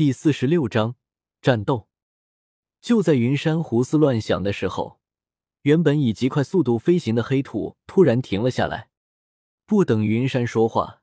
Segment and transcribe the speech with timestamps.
[0.00, 0.96] 第四十六章
[1.42, 1.90] 战斗。
[2.80, 4.98] 就在云山胡思乱想的时候，
[5.60, 8.88] 原本以极快速度飞行的黑土突然停了下来。
[9.66, 11.02] 不等云山说话，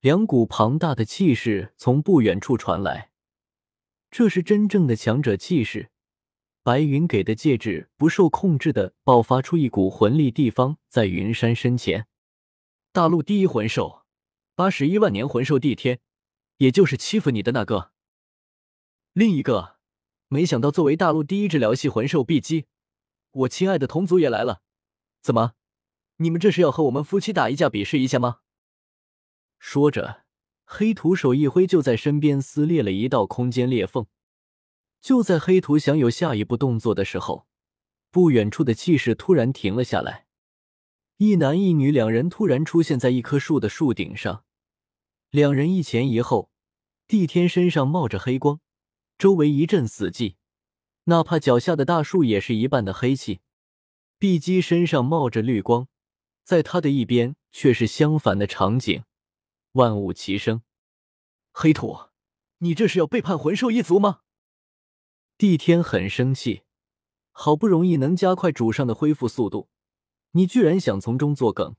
[0.00, 3.10] 两股庞大的气势从不远处传来。
[4.10, 5.88] 这是真正的强者气势。
[6.62, 12.06] 白云给的戒指不受控制的爆发出一股魂力，地方在云山身前。
[12.92, 14.02] 大陆第一魂兽，
[14.54, 16.00] 八十一万年魂兽帝天，
[16.58, 17.92] 也就是欺负你的那个。
[19.16, 19.78] 另一个，
[20.28, 22.66] 没想到作为大陆第一治疗系魂兽碧姬，
[23.30, 24.60] 我亲爱的同族也来了。
[25.22, 25.54] 怎么，
[26.18, 28.40] 你们这是要和我们夫妻打一架，比试一下吗？
[29.58, 30.24] 说着，
[30.66, 34.04] 黑土手一挥，就在身边撕裂了一道空间裂缝。
[35.00, 37.46] 就在黑土想有下一步动作的时候，
[38.10, 40.26] 不远处的气势突然停了下来。
[41.16, 44.44] 一男一女两人突然出现在一棵树的树顶上，
[45.30, 46.50] 两人一前一后。
[47.08, 48.60] 帝天身上冒着黑光，
[49.18, 50.34] 周围一阵死寂，
[51.04, 53.40] 哪怕脚下的大树也是一半的黑气。
[54.18, 55.88] 碧姬身上冒着绿光，
[56.44, 59.04] 在他的一边却是相反的场景，
[59.72, 60.62] 万物齐生。
[61.52, 62.08] 黑土，
[62.58, 64.20] 你这是要背叛魂兽一族吗？
[65.38, 66.62] 帝天很生气，
[67.30, 69.68] 好不容易能加快主上的恢复速度，
[70.32, 71.76] 你居然想从中作梗，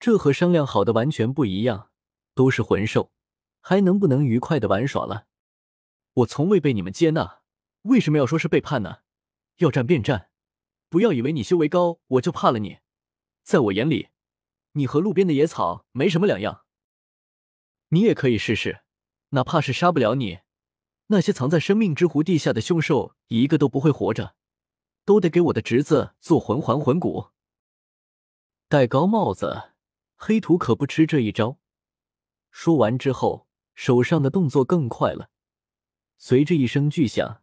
[0.00, 1.90] 这和商量好的完全不一样。
[2.34, 3.12] 都是魂兽，
[3.60, 5.26] 还能不能愉快的玩耍了？
[6.14, 7.40] 我从未被你们接纳，
[7.82, 8.98] 为什么要说是背叛呢？
[9.56, 10.28] 要战便战，
[10.90, 12.80] 不要以为你修为高我就怕了你。
[13.42, 14.08] 在我眼里，
[14.72, 16.64] 你和路边的野草没什么两样。
[17.88, 18.82] 你也可以试试，
[19.30, 20.40] 哪怕是杀不了你。
[21.06, 24.34] 那些藏在生命之湖地下的凶兽，一个都不会活着，
[25.04, 27.30] 都得给我的侄子做魂环魂骨。
[28.68, 29.72] 戴高帽子，
[30.16, 31.58] 黑土可不吃这一招。
[32.50, 35.30] 说完之后，手上的动作更快了。
[36.24, 37.42] 随着一声巨响，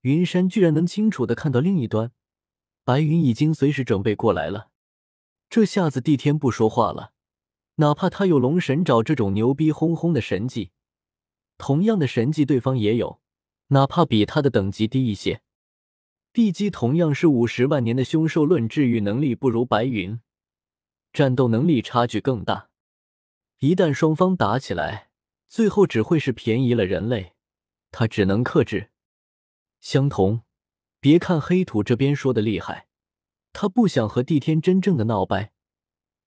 [0.00, 2.10] 云山居然能清楚的看到另一端，
[2.82, 4.70] 白云已经随时准备过来了。
[5.48, 7.12] 这下子，帝天不说话了，
[7.76, 10.72] 哪怕他有龙神爪这种牛逼哄哄的神技。
[11.58, 13.20] 同样的神技，对方也有，
[13.68, 15.42] 哪怕比他的等级低一些。
[16.32, 20.18] 地基同样是五十万年的凶兽，论治愈能力不如白云，
[21.12, 22.70] 战斗能力差距更大。
[23.60, 25.10] 一旦双方打起来，
[25.46, 27.34] 最后只会是便宜了人类。
[27.90, 28.90] 他只能克制。
[29.80, 30.42] 相同，
[31.00, 32.88] 别看黑土这边说的厉害，
[33.52, 35.52] 他不想和帝天真正的闹掰。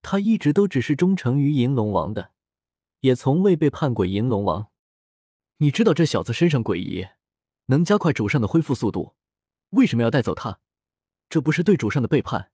[0.00, 2.32] 他一直都只是忠诚于银龙王的，
[3.00, 4.70] 也从未背叛过银龙王。
[5.58, 7.06] 你知道这小子身上诡异，
[7.66, 9.14] 能加快主上的恢复速度，
[9.70, 10.58] 为什么要带走他？
[11.28, 12.50] 这不是对主上的背叛，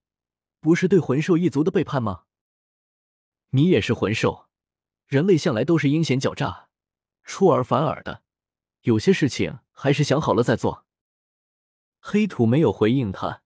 [0.59, 2.25] 不是对魂兽一族的背叛吗？
[3.49, 4.47] 你也是魂兽，
[5.07, 6.69] 人类向来都是阴险狡诈、
[7.23, 8.21] 出尔反尔的，
[8.81, 10.85] 有些事情还是想好了再做。
[11.99, 13.41] 黑土没有回应他，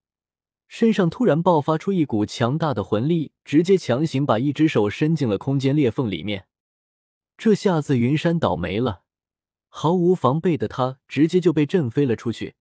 [0.68, 6.48] 身上突然爆发出一股强大的魂力，直接强行把一只手伸进了空间裂缝里面。
[7.36, 9.02] 这下子云山倒霉了。
[9.70, 12.56] 毫无防备的他直接就被震飞了出去，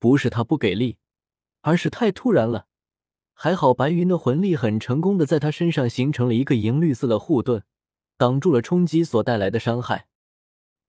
[0.00, 0.98] 不是他不给力，
[1.60, 2.66] 而是太突然了。
[3.32, 7.62] 还好白云的魂力很成功的在他身上形成了一个银绿色的护盾，
[8.16, 10.08] 挡住了冲击所带来的伤害。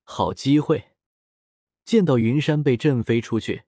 [0.04, 0.86] 好机会！
[1.90, 3.64] 见到云山被震飞出去，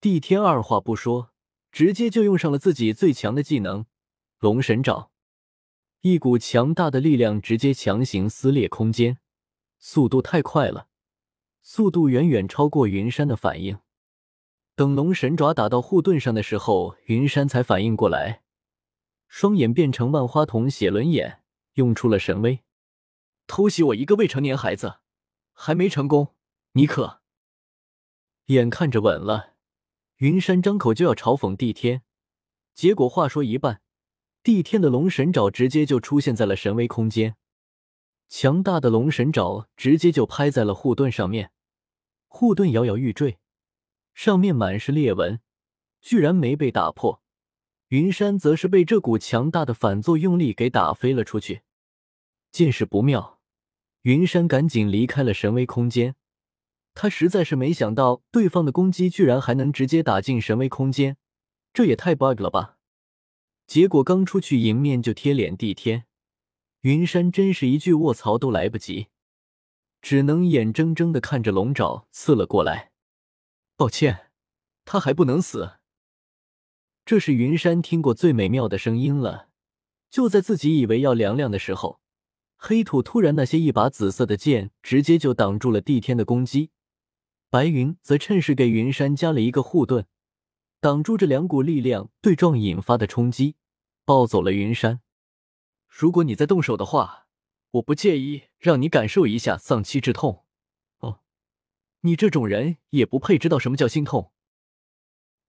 [0.00, 1.32] 帝天二话不说，
[1.72, 3.86] 直接就用上了自己最强的技能——
[4.38, 5.10] 龙神爪。
[6.02, 9.18] 一股强大的力量直接强行撕裂空间，
[9.80, 10.86] 速度太快了。
[11.60, 13.80] 速度远远超过云山的反应。
[14.76, 18.42] 等龙神爪打到护盾上的时候，云山才反应过来，
[19.26, 21.42] 双眼变成万花筒写轮眼，
[21.74, 22.60] 用出了神威。
[23.48, 25.00] 偷袭我一个未成年孩子，
[25.52, 26.36] 还没成功，
[26.74, 27.19] 你可？
[28.54, 29.54] 眼看着稳了，
[30.16, 32.02] 云山张口就要嘲讽帝天，
[32.74, 33.80] 结果话说一半，
[34.42, 37.36] 帝天的龙神爪直接就出现在了神威空间。
[38.28, 41.52] 强大的龙神爪直接就拍在了护盾上面，
[42.26, 43.38] 护盾摇摇欲坠，
[44.14, 45.38] 上面满是裂纹，
[46.00, 47.22] 居然没被打破。
[47.88, 51.62] 云山则是被这股强大的反作用力给打飞了出去。
[52.50, 53.38] 见势不妙，
[54.02, 56.16] 云山赶紧离开了神威空间。
[56.94, 61.16] 他实在是没想到对方的攻击居然还能直接打进神威空间，
[61.72, 62.76] 这也太 bug 了吧！
[63.66, 66.06] 结果刚出去迎面就贴脸地天。
[66.82, 69.08] 云山真是一句卧槽都来不及，
[70.02, 72.90] 只能眼睁睁的看着龙爪刺了过来。
[73.76, 74.30] 抱歉，
[74.84, 75.74] 他还不能死。
[77.04, 79.48] 这是云山听过最美妙的声音了。
[80.10, 82.00] 就在自己以为要凉凉的时候，
[82.56, 86.70] 黑土突然那些一把紫色的剑直接就挡住了帝天的攻击，
[87.50, 90.06] 白云则趁势给云山加了一个护盾，
[90.78, 93.56] 挡住这两股力量对撞引发的冲击，
[94.04, 95.00] 抱走了云山。
[95.88, 97.26] 如果你再动手的话，
[97.72, 100.44] 我不介意让你感受一下丧妻之痛。
[101.00, 101.22] 哦，
[102.02, 104.32] 你这种人也不配知道什么叫心痛。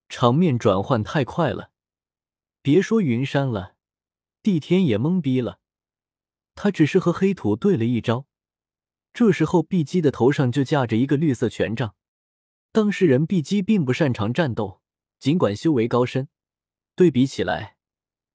[0.09, 1.69] 场面转换太快了，
[2.63, 3.75] 别说云山了，
[4.41, 5.59] 帝天也懵逼了。
[6.55, 8.25] 他只是和黑土对了一招，
[9.13, 11.95] 这时候碧姬的头上就架着一个绿色权杖。
[12.71, 14.81] 当事人碧姬并不擅长战斗，
[15.19, 16.29] 尽管修为高深，
[16.95, 17.75] 对比起来，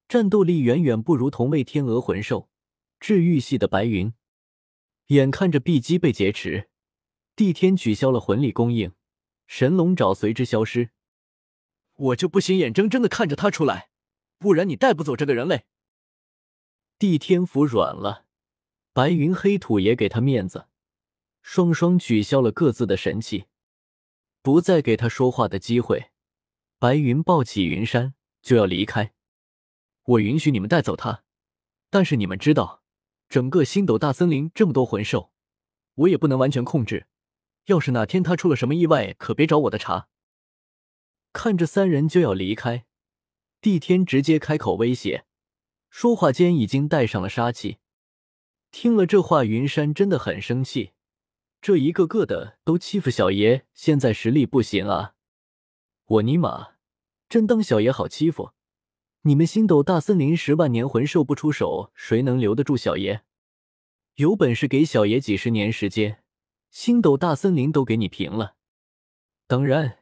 [0.07, 2.51] 战斗力远远不如同为天鹅魂兽、
[3.01, 4.13] 治愈系的白云。
[5.07, 6.69] 眼看着碧姬被劫持，
[7.35, 8.93] 帝天取消了魂力供应，
[9.47, 10.91] 神龙爪随之消失。
[11.95, 13.89] 我就不行，眼睁睁的看着他出来，
[14.37, 15.65] 不然你带不走这个人类。
[16.99, 18.26] 帝天服软了，
[18.97, 20.69] 白云黑土也给他面子，
[21.43, 23.45] 双双取消了各自的神器，
[24.41, 26.13] 不再给他说话的机会。
[26.79, 29.13] 白云抱起云山就要离开，
[30.05, 31.25] 我允许你们带走他，
[31.91, 32.83] 但是你们知道，
[33.29, 35.31] 整个星斗大森林这么多魂兽，
[35.97, 37.07] 我也不能完全控制。
[37.67, 40.09] 要是哪天他出了什么意外，可别找我的茬。
[41.35, 42.87] 看着三人就要离开，
[43.61, 45.27] 帝天直接开口威胁，
[45.91, 47.77] 说话间已经带上了杀气。
[48.79, 50.91] 听了这话，云山真的很生气，
[51.63, 55.15] 这一个个的都欺负小爷，现在实力不行啊！
[56.05, 56.75] 我尼玛，
[57.27, 58.53] 真当小爷好欺负？
[59.23, 63.23] 你们星斗大森林十万年魂兽不出手，谁能留得住小爷？
[64.17, 66.23] 有本事给小爷几十年时间，
[66.69, 68.57] 星斗大森林都给你平了。
[69.47, 70.01] 当然。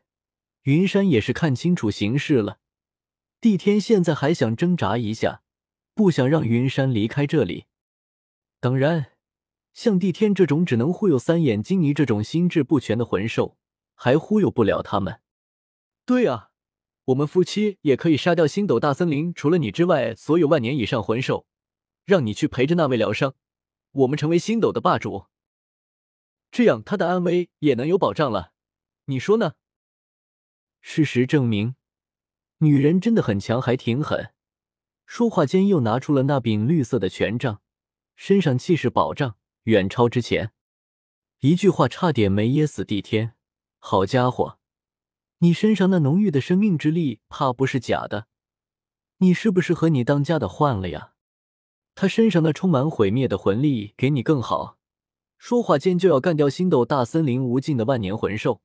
[0.63, 2.59] 云山也是看清楚形势了，
[3.41, 5.43] 帝天现在还想挣扎一下，
[5.95, 7.67] 不想让云山离开这里。
[8.65, 9.13] 当然，
[9.75, 13.59] 像帝天这种只能忽悠三眼金尼这种心智不全的魂兽，
[13.95, 15.21] 还忽悠不了他们。
[16.07, 16.49] 对啊，
[17.05, 21.47] 我们夫妻也可以杀掉星斗大森林除了你之外所有万年以上魂兽，
[22.07, 23.35] 让你去陪着那位疗伤，
[23.93, 25.27] 我们成为星斗的霸主，
[26.51, 28.55] 这样他的安危也能有保障了。
[29.05, 29.57] 你说呢？
[30.81, 31.77] 事实证明，
[32.61, 34.33] 女人真的很强，还挺狠。
[35.05, 37.61] 说话间，又拿出了那柄绿色的权杖，
[38.17, 40.53] 身上气势保障远超之前。
[41.41, 43.35] 一句话差点没噎死帝天。
[43.79, 44.59] 好家伙，
[45.39, 48.27] 你身上那浓郁的生命之力，怕不是假的？
[49.19, 51.13] 你是不是和你当家的换了呀？
[51.95, 54.79] 他身上那充满毁灭的魂力，给你更好。
[55.37, 58.63] 说话间就要干掉星斗大森林无尽的万年魂兽。